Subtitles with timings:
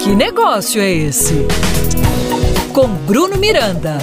[0.00, 1.34] Que negócio é esse?
[2.74, 3.98] Com Bruno Miranda.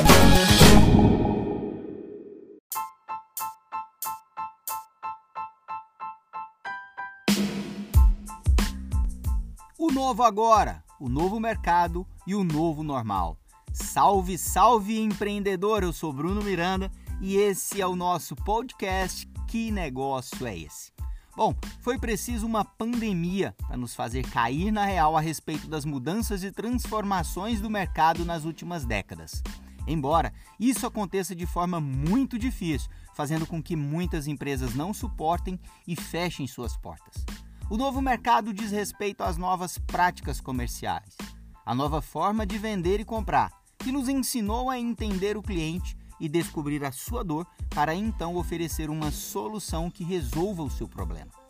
[9.78, 13.38] O novo agora, o novo mercado e o novo normal.
[13.74, 15.84] Salve, salve empreendedor!
[15.84, 16.92] Eu sou Bruno Miranda
[17.22, 21.01] e esse é o nosso podcast Que Negócio é Esse?
[21.44, 26.44] Bom, foi preciso uma pandemia para nos fazer cair na real a respeito das mudanças
[26.44, 29.42] e transformações do mercado nas últimas décadas.
[29.88, 35.96] Embora isso aconteça de forma muito difícil, fazendo com que muitas empresas não suportem e
[35.96, 37.26] fechem suas portas.
[37.72, 41.18] O novo mercado diz respeito às novas práticas comerciais,
[41.66, 46.30] a nova forma de vender e comprar, que nos ensinou a entender o cliente e
[46.30, 51.41] descobrir a sua dor para então oferecer uma solução que resolva o seu problema.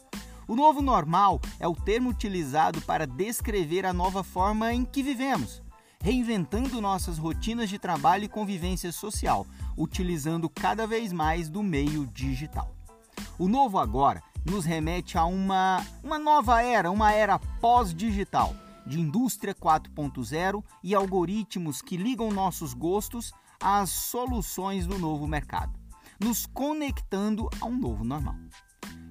[0.47, 5.61] O novo normal é o termo utilizado para descrever a nova forma em que vivemos,
[6.01, 9.45] reinventando nossas rotinas de trabalho e convivência social,
[9.77, 12.75] utilizando cada vez mais do meio digital.
[13.37, 18.55] O novo agora nos remete a uma, uma nova era, uma era pós-digital,
[18.85, 25.79] de indústria 4.0 e algoritmos que ligam nossos gostos às soluções do novo mercado,
[26.20, 28.35] nos conectando a um novo normal.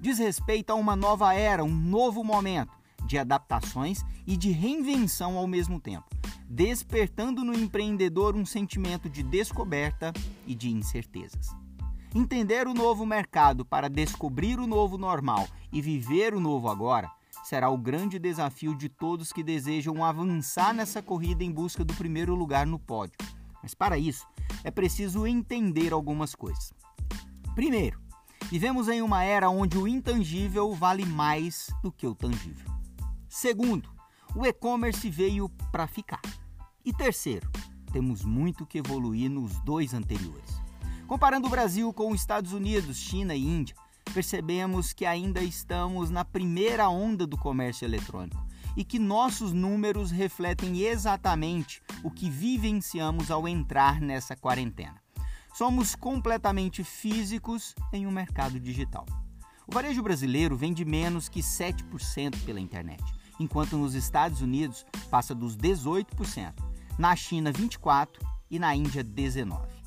[0.00, 2.72] Diz respeito a uma nova era, um novo momento
[3.04, 6.08] de adaptações e de reinvenção ao mesmo tempo,
[6.48, 10.10] despertando no empreendedor um sentimento de descoberta
[10.46, 11.54] e de incertezas.
[12.14, 17.10] Entender o novo mercado para descobrir o novo normal e viver o novo agora
[17.44, 22.34] será o grande desafio de todos que desejam avançar nessa corrida em busca do primeiro
[22.34, 23.16] lugar no pódio.
[23.62, 24.26] Mas para isso,
[24.64, 26.72] é preciso entender algumas coisas.
[27.54, 28.00] Primeiro,
[28.48, 32.70] vivemos em uma era onde o intangível vale mais do que o tangível.
[33.28, 33.88] Segundo,
[34.34, 36.20] o e-commerce veio para ficar.
[36.84, 37.50] E terceiro,
[37.92, 40.60] temos muito que evoluir nos dois anteriores.
[41.06, 43.74] Comparando o Brasil com os Estados Unidos, China e Índia,
[44.14, 48.44] percebemos que ainda estamos na primeira onda do comércio eletrônico
[48.76, 55.00] e que nossos números refletem exatamente o que vivenciamos ao entrar nessa quarentena.
[55.52, 59.06] Somos completamente físicos em um mercado digital.
[59.66, 63.02] O varejo brasileiro vende menos que 7% pela internet,
[63.38, 66.54] enquanto nos Estados Unidos passa dos 18%,
[66.98, 68.08] na China 24%
[68.50, 69.80] e na Índia 19%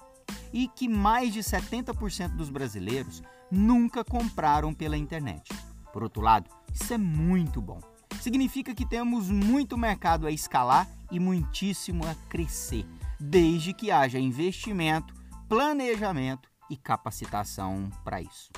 [0.53, 5.51] e que mais de 70% dos brasileiros nunca compraram pela internet.
[5.91, 7.79] Por outro lado, isso é muito bom.
[8.21, 12.85] Significa que temos muito mercado a escalar e muitíssimo a crescer,
[13.19, 15.13] desde que haja investimento,
[15.53, 18.49] planejamento e capacitação para isso.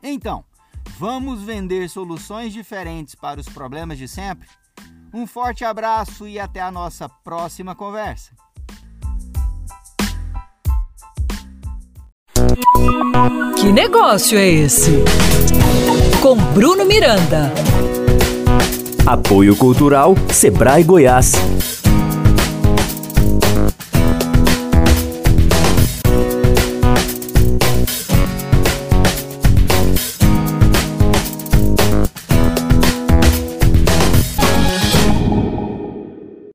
[0.00, 0.44] Então,
[0.96, 4.46] vamos vender soluções diferentes para os problemas de sempre?
[5.12, 8.30] Um forte abraço e até a nossa próxima conversa.
[13.56, 14.92] Que negócio é esse?
[16.22, 17.52] Com Bruno Miranda.
[19.04, 21.83] Apoio Cultural Sebrae Goiás.